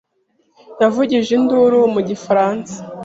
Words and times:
yavugije 0.81 1.31
induru 1.39 1.75
ikintu 1.79 1.93
mu 1.93 2.01
gifaransa. 2.09 2.75